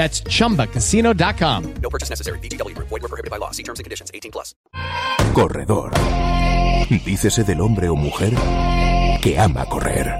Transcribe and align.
That's 0.00 0.22
chumbacasino.com. 0.22 1.74
No 1.82 1.90
purchase 1.90 2.08
necessary. 2.08 2.38
BGW. 2.38 2.72
Void 2.78 3.02
were 3.02 3.08
prohibited 3.10 3.30
by 3.30 3.36
law. 3.36 3.50
See 3.50 3.62
terms 3.62 3.80
and 3.80 3.84
conditions. 3.84 4.10
18 4.14 4.32
plus. 4.32 4.54
Corredor. 5.34 5.92
Dícese 7.04 7.44
del 7.44 7.60
hombre 7.60 7.90
o 7.90 7.96
mujer 7.96 8.32
que 9.20 9.38
ama 9.38 9.66
correr. 9.66 10.10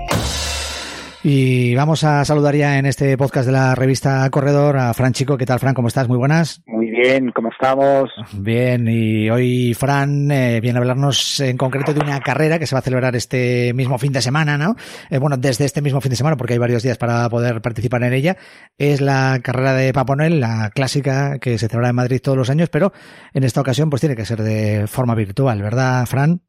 Y 1.22 1.74
vamos 1.74 2.02
a 2.02 2.24
saludar 2.24 2.54
ya 2.54 2.78
en 2.78 2.86
este 2.86 3.18
podcast 3.18 3.44
de 3.44 3.52
la 3.52 3.74
revista 3.74 4.26
Corredor 4.30 4.78
a 4.78 4.94
Fran 4.94 5.12
Chico. 5.12 5.36
¿Qué 5.36 5.44
tal, 5.44 5.58
Fran? 5.58 5.74
¿Cómo 5.74 5.88
estás? 5.88 6.08
Muy 6.08 6.16
buenas. 6.16 6.62
Muy 6.66 6.88
bien, 6.90 7.30
¿cómo 7.32 7.50
estamos? 7.50 8.10
Bien, 8.38 8.88
y 8.88 9.28
hoy 9.28 9.74
Fran 9.74 10.30
eh, 10.30 10.60
viene 10.62 10.78
a 10.78 10.80
hablarnos 10.80 11.40
en 11.40 11.58
concreto 11.58 11.92
de 11.92 12.00
una 12.00 12.20
carrera 12.20 12.58
que 12.58 12.66
se 12.66 12.74
va 12.74 12.78
a 12.78 12.82
celebrar 12.82 13.14
este 13.16 13.74
mismo 13.74 13.98
fin 13.98 14.14
de 14.14 14.22
semana, 14.22 14.56
¿no? 14.56 14.76
Eh, 15.10 15.18
bueno, 15.18 15.36
desde 15.36 15.66
este 15.66 15.82
mismo 15.82 16.00
fin 16.00 16.08
de 16.08 16.16
semana, 16.16 16.38
porque 16.38 16.54
hay 16.54 16.58
varios 16.58 16.82
días 16.82 16.96
para 16.96 17.28
poder 17.28 17.60
participar 17.60 18.02
en 18.04 18.14
ella. 18.14 18.36
Es 18.78 19.02
la 19.02 19.40
carrera 19.42 19.74
de 19.74 19.92
Papá 19.92 20.16
Noel, 20.16 20.40
la 20.40 20.70
clásica 20.74 21.38
que 21.38 21.58
se 21.58 21.68
celebra 21.68 21.90
en 21.90 21.96
Madrid 21.96 22.22
todos 22.24 22.38
los 22.38 22.48
años, 22.48 22.70
pero 22.70 22.92
en 23.34 23.44
esta 23.44 23.60
ocasión 23.60 23.90
pues 23.90 24.00
tiene 24.00 24.16
que 24.16 24.24
ser 24.24 24.38
de 24.38 24.86
forma 24.86 25.14
virtual, 25.14 25.60
¿verdad, 25.60 26.06
Fran? 26.06 26.40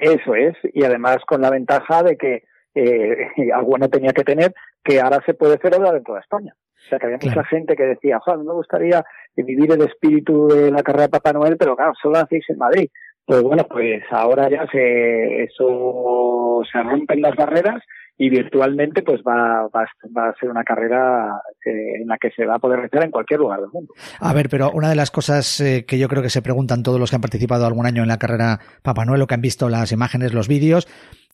Eso 0.00 0.34
es, 0.34 0.56
y 0.74 0.82
además 0.82 1.18
con 1.28 1.42
la 1.42 1.50
ventaja 1.50 2.02
de 2.02 2.16
que 2.16 2.47
eh, 2.74 3.28
algo 3.54 3.78
no 3.78 3.88
tenía 3.88 4.12
que 4.12 4.24
tener, 4.24 4.52
que 4.82 5.00
ahora 5.00 5.22
se 5.24 5.34
puede 5.34 5.58
celebrar 5.58 5.96
en 5.96 6.04
toda 6.04 6.20
España. 6.20 6.54
O 6.56 6.88
sea, 6.88 6.98
que 6.98 7.06
había 7.06 7.18
mucha 7.22 7.44
gente 7.44 7.76
que 7.76 7.84
decía, 7.84 8.18
Juan, 8.20 8.46
me 8.46 8.52
gustaría 8.52 9.04
vivir 9.36 9.70
el 9.72 9.82
espíritu 9.82 10.48
de 10.48 10.70
la 10.70 10.82
carrera 10.82 11.04
de 11.04 11.10
Papá 11.10 11.32
Noel, 11.32 11.56
pero 11.58 11.76
claro, 11.76 11.92
solo 12.00 12.14
lo 12.14 12.24
hacéis 12.24 12.44
en 12.48 12.58
Madrid. 12.58 12.88
Pues 13.26 13.42
bueno, 13.42 13.64
pues 13.68 14.02
ahora 14.10 14.48
ya 14.48 14.66
se, 14.72 15.42
eso, 15.42 16.62
se 16.72 16.82
rompen 16.82 17.20
las 17.20 17.36
barreras 17.36 17.82
y 18.16 18.30
virtualmente 18.30 19.02
pues 19.02 19.20
va, 19.20 19.68
va, 19.68 19.86
va 20.16 20.28
a 20.28 20.34
ser 20.40 20.50
una 20.50 20.64
carrera 20.64 21.40
eh, 21.64 22.00
en 22.00 22.08
la 22.08 22.18
que 22.18 22.30
se 22.30 22.44
va 22.44 22.56
a 22.56 22.58
poder 22.58 22.78
realizar 22.78 23.04
en 23.04 23.12
cualquier 23.12 23.40
lugar 23.40 23.60
del 23.60 23.70
mundo. 23.70 23.94
A 24.18 24.32
ver, 24.34 24.48
pero 24.50 24.70
una 24.72 24.88
de 24.88 24.96
las 24.96 25.10
cosas 25.10 25.60
eh, 25.60 25.84
que 25.86 25.98
yo 25.98 26.08
creo 26.08 26.22
que 26.22 26.30
se 26.30 26.42
preguntan 26.42 26.82
todos 26.82 26.98
los 26.98 27.10
que 27.10 27.16
han 27.16 27.22
participado 27.22 27.66
algún 27.66 27.86
año 27.86 28.02
en 28.02 28.08
la 28.08 28.18
carrera 28.18 28.58
Papá 28.82 29.04
Noel 29.04 29.22
o 29.22 29.26
que 29.26 29.34
han 29.34 29.40
visto 29.40 29.68
las 29.68 29.92
imágenes, 29.92 30.34
los 30.34 30.48
vídeos, 30.48 30.88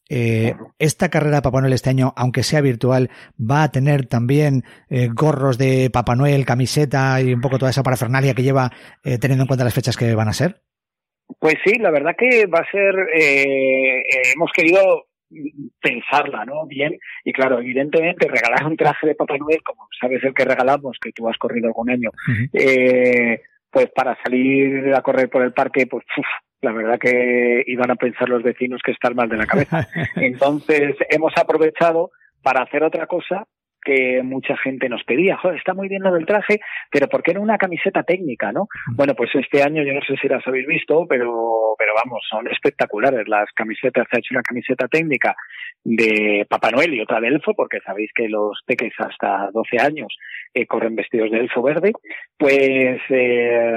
eh, 0.09 0.55
esta 0.79 1.09
carrera 1.09 1.37
de 1.37 1.43
Papá 1.43 1.61
Noel 1.61 1.73
este 1.73 1.91
año, 1.91 2.13
aunque 2.17 2.43
sea 2.43 2.61
virtual, 2.61 3.11
va 3.39 3.63
a 3.63 3.71
tener 3.71 4.07
también 4.07 4.65
eh, 4.91 5.09
gorros 5.13 5.59
de 5.59 5.91
Papá 5.91 6.15
Noel, 6.15 6.45
camiseta 6.45 7.21
y 7.21 7.33
un 7.33 7.41
poco 7.41 7.59
toda 7.59 7.71
esa 7.71 7.83
parafernalia 7.83 8.35
que 8.35 8.43
lleva, 8.43 8.71
eh, 9.03 9.19
teniendo 9.19 9.45
en 9.45 9.49
cuenta 9.49 9.65
las 9.65 9.75
fechas 9.75 9.97
que 9.97 10.15
van 10.15 10.29
a 10.29 10.33
ser. 10.33 10.61
Pues 11.39 11.55
sí, 11.65 11.79
la 11.79 11.91
verdad 11.91 12.15
que 12.19 12.47
va 12.47 12.59
a 12.59 12.71
ser, 12.71 12.95
eh, 13.15 14.03
hemos 14.35 14.51
querido 14.53 15.07
pensarla, 15.81 16.45
¿no? 16.45 16.67
Bien, 16.67 16.97
y 17.25 17.33
claro, 17.33 17.59
evidentemente 17.59 18.29
regalar 18.29 18.67
un 18.67 18.77
traje 18.77 19.07
de 19.07 19.15
Papá 19.15 19.37
Noel, 19.39 19.63
como 19.63 19.89
sabes 20.01 20.23
el 20.23 20.35
que 20.35 20.45
regalamos, 20.45 20.99
que 21.01 21.13
tú 21.13 21.29
has 21.29 21.39
corrido 21.39 21.67
algún 21.69 21.91
año, 21.91 22.11
uh 22.11 22.31
-huh. 22.31 22.51
eh, 22.53 23.41
pues 23.71 23.91
para 23.95 24.17
salir 24.23 24.95
a 24.95 25.03
correr 25.03 25.29
por 25.29 25.43
el 25.43 25.53
parque, 25.53 25.87
pues 25.87 26.05
uf, 26.17 26.27
la 26.65 26.73
verdad 26.73 26.99
que 26.99 27.63
iban 27.67 27.91
a 27.91 27.97
pensar 27.97 28.29
los 28.29 28.43
vecinos 28.43 28.81
que 28.85 28.93
están 28.93 29.15
mal 29.15 29.29
de 29.29 29.37
la 29.37 29.47
cabeza. 29.47 29.87
Entonces 30.17 30.97
hemos 31.11 31.33
aprovechado 31.37 32.11
para 32.43 32.63
hacer 32.63 32.83
otra 32.83 33.07
cosa 33.07 33.47
que 33.85 34.23
mucha 34.23 34.57
gente 34.57 34.89
nos 34.89 35.05
pedía, 35.05 35.37
joder, 35.37 35.59
está 35.59 35.75
muy 35.75 35.89
bien 35.89 36.03
lo 36.03 36.13
del 36.13 36.27
traje, 36.27 36.61
pero 36.91 37.07
¿por 37.07 37.23
qué 37.23 37.35
no 37.35 37.43
una 37.43 37.59
camiseta 37.59 38.03
técnica, 38.03 38.51
no? 38.51 38.67
Bueno, 38.97 39.15
pues 39.15 39.31
este 39.35 39.63
año, 39.63 39.83
yo 39.83 39.93
no 39.93 40.01
sé 40.01 40.17
si 40.17 40.27
las 40.27 40.45
habéis 40.47 40.67
visto, 40.67 41.07
pero, 41.07 41.75
pero 41.79 41.93
vamos, 42.03 42.23
son 42.29 42.49
espectaculares 42.49 43.29
las 43.29 43.47
camisetas, 43.55 44.07
se 44.11 44.17
ha 44.17 44.19
hecho 44.21 44.33
una 44.35 44.43
camiseta 44.43 44.89
técnica 44.89 45.37
de 45.85 46.47
Papá 46.49 46.71
Noel 46.71 46.95
y 46.95 47.01
otra 47.03 47.21
de 47.21 47.29
Elfo, 47.29 47.53
porque 47.55 47.81
sabéis 47.85 48.11
que 48.15 48.29
los 48.29 48.59
peques 48.67 48.95
hasta 48.99 49.51
12 49.53 49.79
años 49.79 50.17
eh, 50.55 50.67
corren 50.67 50.97
vestidos 50.97 51.31
de 51.31 51.41
Elfo 51.41 51.63
verde, 51.63 51.93
pues, 52.39 53.01
eh, 53.11 53.73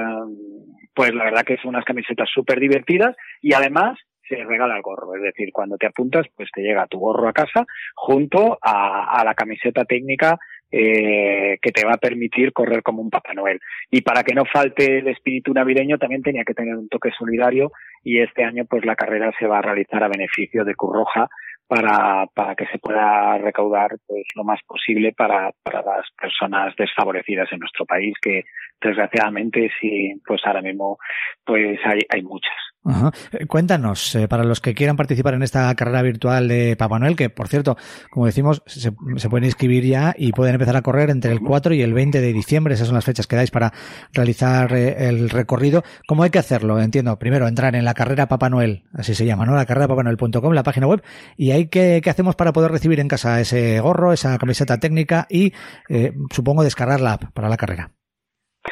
pues 0.98 1.14
la 1.14 1.22
verdad 1.22 1.44
que 1.44 1.56
son 1.58 1.68
unas 1.68 1.84
camisetas 1.84 2.28
súper 2.28 2.58
divertidas 2.58 3.14
y 3.40 3.54
además 3.54 3.96
se 4.28 4.34
regala 4.34 4.74
el 4.74 4.82
gorro, 4.82 5.14
es 5.14 5.22
decir, 5.22 5.50
cuando 5.52 5.76
te 5.76 5.86
apuntas, 5.86 6.26
pues 6.34 6.48
te 6.52 6.60
llega 6.60 6.88
tu 6.88 6.98
gorro 6.98 7.28
a 7.28 7.32
casa 7.32 7.64
junto 7.94 8.58
a, 8.60 9.20
a 9.20 9.24
la 9.24 9.34
camiseta 9.34 9.84
técnica 9.84 10.40
eh, 10.72 11.56
que 11.62 11.70
te 11.70 11.86
va 11.86 11.92
a 11.92 11.98
permitir 11.98 12.52
correr 12.52 12.82
como 12.82 13.00
un 13.00 13.10
Papá 13.10 13.32
Noel. 13.32 13.60
Y 13.92 14.00
para 14.00 14.24
que 14.24 14.34
no 14.34 14.42
falte 14.44 14.98
el 14.98 15.06
espíritu 15.06 15.54
navideño, 15.54 15.98
también 15.98 16.22
tenía 16.22 16.42
que 16.44 16.54
tener 16.54 16.74
un 16.74 16.88
toque 16.88 17.10
solidario 17.16 17.70
y 18.02 18.18
este 18.18 18.42
año 18.42 18.64
pues 18.68 18.84
la 18.84 18.96
carrera 18.96 19.32
se 19.38 19.46
va 19.46 19.58
a 19.58 19.62
realizar 19.62 20.02
a 20.02 20.08
beneficio 20.08 20.64
de 20.64 20.74
Curroja 20.74 21.28
para, 21.68 22.26
para 22.34 22.56
que 22.56 22.66
se 22.66 22.78
pueda 22.78 23.36
recaudar 23.38 23.90
pues 24.06 24.24
lo 24.34 24.42
más 24.42 24.60
posible 24.66 25.12
para, 25.12 25.52
para 25.62 25.82
las 25.82 26.06
personas 26.20 26.74
desfavorecidas 26.76 27.52
en 27.52 27.60
nuestro 27.60 27.84
país, 27.84 28.14
que 28.20 28.44
desgraciadamente 28.80 29.70
sí, 29.80 30.14
pues 30.26 30.40
ahora 30.44 30.62
mismo 30.62 30.98
pues 31.44 31.78
hay, 31.84 32.00
hay 32.08 32.22
muchas. 32.22 32.56
Ajá. 32.84 33.12
Cuéntanos, 33.48 34.14
eh, 34.14 34.28
para 34.28 34.44
los 34.44 34.60
que 34.60 34.74
quieran 34.74 34.96
participar 34.96 35.34
en 35.34 35.42
esta 35.42 35.74
carrera 35.74 36.00
virtual 36.00 36.48
de 36.48 36.76
Papá 36.76 36.98
Noel, 36.98 37.16
que 37.16 37.28
por 37.28 37.48
cierto, 37.48 37.76
como 38.10 38.26
decimos, 38.26 38.62
se, 38.66 38.92
pueden 38.92 39.44
inscribir 39.44 39.84
ya 39.84 40.14
y 40.16 40.32
pueden 40.32 40.54
empezar 40.54 40.76
a 40.76 40.82
correr 40.82 41.10
entre 41.10 41.32
el 41.32 41.40
4 41.40 41.74
y 41.74 41.82
el 41.82 41.92
20 41.92 42.20
de 42.20 42.32
diciembre, 42.32 42.74
esas 42.74 42.86
son 42.86 42.94
las 42.94 43.04
fechas 43.04 43.26
que 43.26 43.36
dais 43.36 43.50
para 43.50 43.72
realizar 44.12 44.72
eh, 44.72 45.08
el 45.08 45.28
recorrido. 45.28 45.82
¿Cómo 46.06 46.22
hay 46.22 46.30
que 46.30 46.38
hacerlo? 46.38 46.80
Entiendo, 46.80 47.18
primero 47.18 47.46
entrar 47.46 47.76
en 47.76 47.84
la 47.84 47.94
carrera 47.94 48.28
Papá 48.28 48.48
Noel, 48.48 48.84
así 48.94 49.14
se 49.14 49.26
llama, 49.26 49.44
¿no? 49.44 49.54
La 49.54 49.66
carrera 49.66 49.88
papanoel.com, 49.88 50.52
la 50.52 50.62
página 50.62 50.86
web, 50.86 51.02
y 51.36 51.50
ahí 51.50 51.66
qué, 51.66 52.00
qué 52.02 52.10
hacemos 52.10 52.36
para 52.36 52.52
poder 52.52 52.70
recibir 52.70 53.00
en 53.00 53.08
casa 53.08 53.40
ese 53.40 53.80
gorro, 53.80 54.12
esa 54.12 54.38
camiseta 54.38 54.78
técnica 54.78 55.26
y 55.28 55.52
eh, 55.88 56.14
supongo 56.30 56.62
descargar 56.64 57.00
la 57.00 57.14
app 57.14 57.24
para 57.32 57.48
la 57.48 57.56
carrera. 57.56 57.92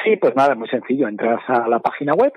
Sí, 0.03 0.17
pues 0.17 0.35
nada, 0.35 0.55
muy 0.55 0.67
sencillo. 0.69 1.07
Entras 1.07 1.41
a 1.47 1.67
la 1.67 1.79
página 1.79 2.13
web 2.13 2.33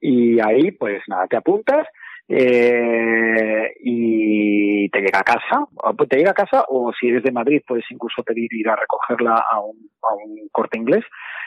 y 0.00 0.40
ahí, 0.40 0.70
pues 0.72 1.02
nada, 1.08 1.26
te 1.26 1.36
apuntas 1.36 1.86
eh, 2.28 3.74
y 3.80 4.88
te 4.90 5.00
llega 5.00 5.20
a 5.20 5.24
casa. 5.24 5.66
Te 6.08 6.16
llega 6.16 6.30
a 6.30 6.34
casa 6.34 6.64
o 6.68 6.92
si 6.92 7.08
eres 7.08 7.22
de 7.22 7.32
Madrid 7.32 7.62
puedes 7.66 7.84
incluso 7.90 8.22
pedir 8.22 8.52
ir 8.52 8.68
a 8.68 8.76
recogerla 8.76 9.44
a 9.50 9.60
un, 9.60 9.90
a 10.02 10.14
un 10.14 10.48
corte 10.50 10.78
inglés. 10.78 11.04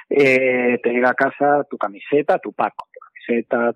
Eh, 0.09 0.79
te 0.81 0.89
llega 0.89 1.09
a 1.09 1.15
casa 1.15 1.63
tu 1.69 1.77
camiseta, 1.77 2.39
tu 2.39 2.53
pack, 2.53 2.73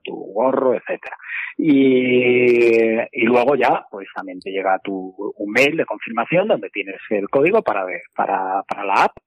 tu 0.04 0.16
gorro, 0.34 0.74
etcétera. 0.74 1.18
Y, 1.58 2.98
y 3.12 3.26
luego 3.26 3.56
ya, 3.56 3.86
pues 3.92 4.08
también 4.16 4.40
te 4.40 4.50
llega 4.50 4.80
tu 4.84 5.14
un 5.38 5.52
mail 5.52 5.76
de 5.76 5.86
confirmación 5.86 6.48
donde 6.48 6.70
tienes 6.70 7.00
el 7.10 7.30
código 7.30 7.62
para 7.62 7.84
ver, 7.84 8.02
para, 8.16 8.64
para 8.64 8.86
la 8.86 8.94
app 9.04 9.18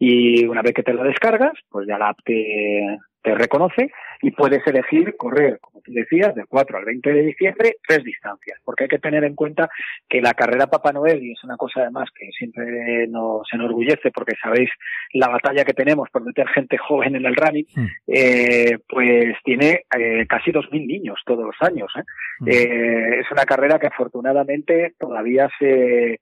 y 0.00 0.46
una 0.46 0.62
vez 0.62 0.72
que 0.72 0.82
te 0.82 0.94
la 0.94 1.04
descargas, 1.04 1.52
pues 1.68 1.86
ya 1.86 1.98
la 1.98 2.08
app 2.08 2.18
te, 2.24 2.98
te 3.22 3.34
reconoce 3.34 3.92
y 4.22 4.30
puedes 4.30 4.66
elegir 4.66 5.14
correr, 5.16 5.58
como 5.60 5.82
tú 5.82 5.92
decías, 5.92 6.34
del 6.34 6.46
4 6.46 6.78
al 6.78 6.84
20 6.86 7.12
de 7.12 7.22
diciembre, 7.22 7.76
tres 7.86 8.02
distancias, 8.02 8.58
porque 8.64 8.84
hay 8.84 8.88
que 8.88 8.98
tener 8.98 9.24
en 9.24 9.34
cuenta 9.34 9.68
que 10.08 10.22
la 10.22 10.32
carrera 10.32 10.68
Papá 10.68 10.92
Noel, 10.92 11.22
y 11.22 11.32
es 11.32 11.44
una 11.44 11.56
cosa 11.58 11.82
además 11.82 12.08
que 12.14 12.30
siempre 12.30 13.06
nos 13.08 13.46
enorgullece, 13.52 14.10
porque 14.10 14.36
sabéis 14.42 14.70
la 15.12 15.28
batalla 15.28 15.64
que 15.64 15.74
tenemos 15.74 16.08
por 16.10 16.24
meter 16.24 16.48
gente 16.48 16.78
joven 16.78 17.16
en 17.16 17.26
el 17.26 17.36
running, 17.36 17.66
mm. 17.74 17.86
eh, 18.06 18.78
pues 18.88 19.36
tiene 19.44 19.84
eh, 19.98 20.26
casi 20.26 20.50
2.000 20.50 20.86
niños 20.86 21.20
todos 21.26 21.44
los 21.44 21.56
años. 21.60 21.92
¿eh? 21.96 22.02
Mm. 22.40 22.48
Eh, 22.48 23.20
es 23.20 23.30
una 23.30 23.44
carrera 23.44 23.78
que 23.78 23.88
afortunadamente 23.88 24.94
todavía 24.98 25.50
se 25.58 26.20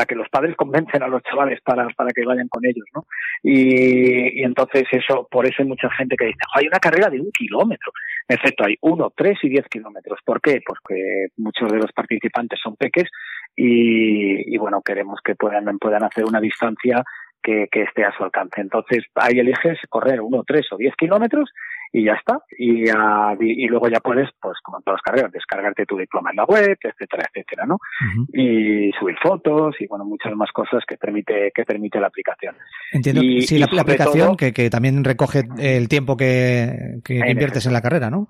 la 0.00 0.06
que 0.06 0.14
los 0.14 0.28
padres 0.28 0.56
convencen 0.56 1.02
a 1.02 1.08
los 1.08 1.22
chavales 1.22 1.60
para, 1.60 1.86
para 1.90 2.10
que 2.10 2.24
vayan 2.24 2.48
con 2.48 2.64
ellos, 2.64 2.86
¿no? 2.94 3.04
Y, 3.42 4.42
entonces 4.42 4.84
eso, 4.90 5.28
por 5.30 5.46
eso 5.46 5.56
hay 5.62 5.68
mucha 5.68 5.90
gente 5.90 6.16
que 6.16 6.26
dice, 6.26 6.38
hay 6.54 6.66
una 6.66 6.78
carrera 6.78 7.10
de 7.10 7.20
un 7.20 7.30
kilómetro. 7.30 7.92
En 8.28 8.38
efecto, 8.38 8.64
hay 8.64 8.76
uno, 8.80 9.12
tres 9.14 9.38
y 9.42 9.50
diez 9.50 9.66
kilómetros. 9.68 10.18
¿Por 10.24 10.40
qué? 10.40 10.60
Porque 10.64 11.26
muchos 11.36 11.70
de 11.70 11.78
los 11.78 11.92
participantes 11.92 12.58
son 12.62 12.76
peques 12.76 13.08
y, 13.54 14.54
y 14.54 14.58
bueno, 14.58 14.80
queremos 14.82 15.20
que 15.22 15.34
puedan, 15.34 15.78
puedan 15.78 16.04
hacer 16.04 16.24
una 16.24 16.40
distancia 16.40 17.04
que 17.42 17.68
esté 17.72 18.04
a 18.04 18.12
su 18.16 18.22
alcance. 18.22 18.60
Entonces, 18.60 19.04
ahí 19.14 19.38
eliges 19.38 19.78
correr 19.88 20.20
uno, 20.20 20.44
tres 20.46 20.66
o 20.72 20.76
diez 20.76 20.94
kilómetros 20.96 21.50
y 21.92 22.04
ya 22.04 22.12
está. 22.14 22.40
Y, 22.56 22.90
uh, 22.90 23.36
y, 23.40 23.64
y, 23.64 23.66
luego 23.66 23.88
ya 23.88 24.00
puedes, 24.00 24.28
pues 24.40 24.58
como 24.62 24.78
en 24.78 24.84
todas 24.84 24.98
las 24.98 25.02
carreras, 25.02 25.32
descargarte 25.32 25.86
tu 25.86 25.96
diploma 25.96 26.30
en 26.30 26.36
la 26.36 26.44
web, 26.44 26.78
etcétera, 26.80 27.28
etcétera, 27.28 27.66
¿no? 27.66 27.74
Uh 27.74 28.22
-huh. 28.22 28.26
Y 28.32 28.92
subir 28.98 29.16
fotos 29.22 29.74
y 29.80 29.86
bueno, 29.86 30.04
muchas 30.04 30.34
más 30.34 30.50
cosas 30.52 30.84
que 30.86 30.96
permite 30.96 31.50
que 31.54 31.64
permite 31.64 32.00
la 32.00 32.06
aplicación. 32.06 32.54
Entiendo. 32.92 33.22
Y, 33.22 33.42
sí, 33.42 33.58
la, 33.58 33.66
la 33.72 33.82
aplicación 33.82 34.28
todo, 34.28 34.36
que, 34.36 34.52
que 34.52 34.70
también 34.70 35.04
recoge 35.04 35.42
el 35.58 35.88
tiempo 35.88 36.16
que, 36.16 37.00
que 37.04 37.14
inviertes 37.14 37.66
en 37.66 37.72
la 37.72 37.82
carrera, 37.82 38.10
¿no? 38.10 38.28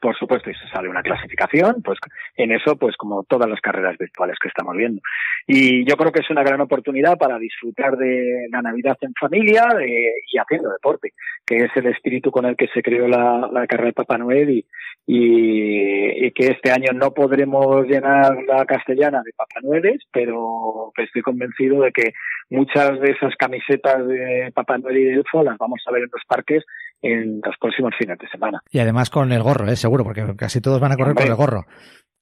Por 0.00 0.16
supuesto, 0.16 0.50
y 0.50 0.54
se 0.54 0.68
sale 0.68 0.88
una 0.88 1.02
clasificación, 1.02 1.82
pues 1.82 1.98
en 2.36 2.52
eso, 2.52 2.76
pues 2.76 2.96
como 2.96 3.24
todas 3.24 3.48
las 3.48 3.60
carreras 3.60 3.96
virtuales 3.98 4.36
que 4.40 4.48
estamos 4.48 4.76
viendo. 4.76 5.00
Y 5.46 5.88
yo 5.88 5.96
creo 5.96 6.12
que 6.12 6.20
es 6.20 6.30
una 6.30 6.42
gran 6.42 6.60
oportunidad 6.60 7.16
para 7.16 7.38
disfrutar 7.38 7.96
de 7.96 8.48
la 8.50 8.62
Navidad 8.62 8.96
en 9.00 9.14
familia 9.18 9.66
y 9.80 10.38
haciendo 10.38 10.70
deporte, 10.70 11.12
que 11.46 11.64
es 11.64 11.70
el 11.76 11.86
espíritu 11.86 12.30
con 12.30 12.44
el 12.46 12.56
que 12.56 12.68
se 12.68 12.82
creó 12.82 13.08
la, 13.08 13.48
la 13.52 13.66
carrera 13.66 13.88
de 13.88 13.92
Papá 13.92 14.18
Noel 14.18 14.50
y, 14.50 14.66
y, 15.06 16.30
que 16.32 16.48
este 16.48 16.70
año 16.70 16.92
no 16.92 17.12
podremos 17.12 17.86
llenar 17.86 18.36
la 18.46 18.64
castellana 18.66 19.22
de 19.24 19.32
Papá 19.36 19.60
Noeles, 19.62 20.02
pero 20.12 20.92
estoy 20.96 21.22
convencido 21.22 21.82
de 21.82 21.92
que 21.92 22.12
muchas 22.50 23.00
de 23.00 23.12
esas 23.12 23.34
camisetas 23.36 24.06
de 24.06 24.50
Papá 24.54 24.78
Noel 24.78 24.98
y 24.98 25.04
de 25.04 25.14
Elfo 25.14 25.42
las 25.42 25.56
vamos 25.58 25.82
a 25.86 25.92
ver 25.92 26.02
en 26.02 26.10
los 26.12 26.22
parques 26.26 26.64
en 27.02 27.40
los 27.44 27.56
próximos 27.60 27.92
fines 27.98 28.18
de 28.18 28.28
semana. 28.28 28.60
Y 28.70 28.78
además 28.78 29.10
con 29.10 29.32
el 29.32 29.42
gorro, 29.42 29.68
¿eh? 29.68 29.76
seguro, 29.76 30.04
porque 30.04 30.24
casi 30.36 30.60
todos 30.60 30.80
van 30.80 30.92
a 30.92 30.96
correr 30.96 31.10
hombre, 31.10 31.24
con 31.24 31.32
el 31.32 31.36
gorro. 31.36 31.66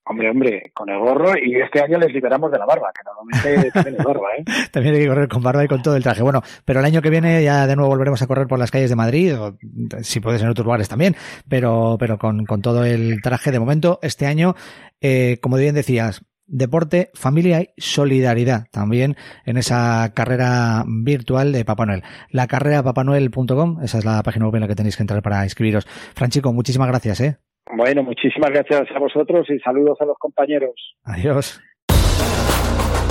Hombre, 0.07 0.31
hombre, 0.31 0.63
con 0.75 0.91
el 0.91 0.99
gorro 0.99 1.33
y 1.39 1.57
este 1.57 1.81
año 1.81 1.99
les 1.99 2.13
liberamos 2.13 2.53
de 2.53 2.59
la 2.59 2.67
barba, 2.67 2.93
que 2.93 3.03
normalmente 3.05 3.71
tienen 3.83 4.05
barba, 4.05 4.29
¿eh? 4.39 4.45
También 4.71 4.95
hay 4.95 5.01
que 5.01 5.09
correr 5.09 5.29
con 5.29 5.43
barba 5.43 5.65
y 5.65 5.69
con 5.69 5.83
todo 5.83 5.97
el 5.97 6.03
traje. 6.03 6.23
Bueno, 6.23 6.43
pero 6.65 6.81
el 6.81 6.87
año 6.87 7.01
que 7.01 7.11
viene 7.11 7.43
ya 7.43 7.67
de 7.67 7.75
nuevo 7.75 7.91
volveremos 7.91 8.21
a 8.21 8.27
correr 8.27 8.47
por 8.47 8.59
las 8.59 8.71
calles 8.71 8.91
de 8.91 8.97
Madrid, 8.97 9.39
o 9.39 9.57
si 10.03 10.21
puedes 10.21 10.43
en 10.43 10.49
otros 10.49 10.67
lugares 10.67 10.89
también, 10.89 11.17
pero, 11.49 11.97
pero 11.99 12.19
con, 12.19 12.45
con 12.45 12.61
todo 12.61 12.85
el 12.85 13.23
traje 13.23 13.51
de 13.51 13.61
momento. 13.61 13.99
Este 14.03 14.27
año, 14.27 14.55
eh, 15.01 15.39
como 15.41 15.57
bien 15.57 15.75
decías, 15.75 16.23
deporte, 16.47 17.11
familia 17.15 17.63
y 17.63 17.69
solidaridad 17.77 18.67
también 18.71 19.17
en 19.45 19.57
esa 19.57 20.13
carrera 20.15 20.85
virtual 20.87 21.53
de 21.53 21.65
Papá 21.65 21.87
Noel. 21.87 22.03
La 22.31 22.47
carrera 22.47 22.83
papanuel.com, 22.83 23.83
esa 23.83 23.99
es 23.99 24.05
la 24.05 24.23
página 24.23 24.47
web 24.47 24.57
en 24.57 24.61
la 24.63 24.69
que 24.69 24.75
tenéis 24.75 24.97
que 24.97 25.03
entrar 25.03 25.23
para 25.23 25.45
inscribiros. 25.45 25.87
Franchico, 26.15 26.53
muchísimas 26.53 26.89
gracias, 26.89 27.21
¿eh? 27.21 27.39
Bueno, 27.77 28.03
muchísimas 28.03 28.51
gracias 28.51 28.83
a 28.95 28.99
vosotros 28.99 29.47
y 29.49 29.59
saludos 29.59 29.99
a 30.01 30.05
los 30.05 30.19
compañeros. 30.19 30.75
Adiós. 31.05 31.61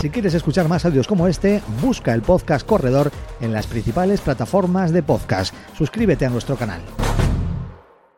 Si 0.04 0.10
quieres 0.10 0.34
escuchar 0.34 0.68
más 0.68 0.86
audios 0.86 1.08
como 1.08 1.28
este, 1.28 1.62
busca 1.82 2.14
el 2.14 2.22
podcast 2.22 2.68
Corredor 2.68 3.10
en 3.40 3.54
las 3.54 3.68
principales 3.68 4.20
plataformas 4.20 4.92
de 4.92 5.02
podcast. 5.02 5.56
Suscríbete 5.76 6.26
a 6.26 6.30
nuestro 6.30 6.58
canal. 6.58 6.82